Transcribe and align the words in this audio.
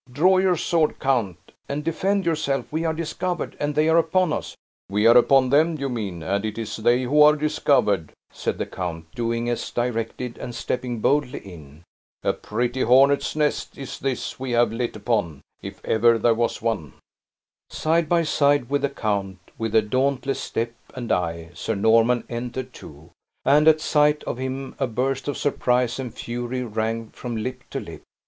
Draw 0.11 0.37
your 0.39 0.57
sword, 0.57 0.97
count, 0.97 1.37
and 1.69 1.83
defend 1.83 2.25
yourself; 2.25 2.65
we 2.71 2.85
are 2.85 2.93
discovered, 2.95 3.55
and 3.59 3.75
they 3.75 3.87
are 3.87 3.99
upon 3.99 4.33
us!" 4.33 4.57
"We 4.89 5.05
are 5.05 5.15
upon 5.15 5.51
them, 5.51 5.77
you 5.77 5.89
mean, 5.89 6.23
and 6.23 6.43
it 6.43 6.57
is 6.57 6.77
they 6.77 7.03
who 7.03 7.21
are 7.21 7.35
discovered," 7.35 8.11
said 8.33 8.57
the 8.57 8.65
count, 8.65 9.11
doing 9.13 9.47
as 9.47 9.69
directed, 9.69 10.39
and 10.39 10.55
stepping 10.55 11.01
boldly 11.01 11.37
in. 11.41 11.83
"A 12.23 12.33
pretty 12.33 12.81
hornet's 12.81 13.35
nest 13.35 13.77
is 13.77 13.99
this 13.99 14.39
we 14.39 14.53
have 14.53 14.73
lit 14.73 14.95
upon, 14.95 15.41
if 15.61 15.85
ever 15.85 16.17
there 16.17 16.33
was 16.33 16.63
one." 16.63 16.93
Side 17.69 18.09
by 18.09 18.23
side 18.23 18.71
with 18.71 18.81
the 18.81 18.89
count, 18.89 19.37
with 19.59 19.75
a 19.75 19.83
dauntless 19.83 20.39
step 20.39 20.73
and 20.95 21.11
eye, 21.11 21.51
Sir 21.53 21.75
Norman 21.75 22.23
entered, 22.27 22.73
too; 22.73 23.11
and, 23.45 23.67
at 23.67 23.79
sight 23.79 24.23
of 24.23 24.39
him 24.39 24.73
a 24.79 24.87
burst 24.87 25.27
of 25.27 25.37
surprise 25.37 25.99
and 25.99 26.11
fury 26.11 26.63
rang 26.63 27.09
from 27.11 27.37
lip 27.37 27.61
to 27.69 27.79
lip. 27.79 28.01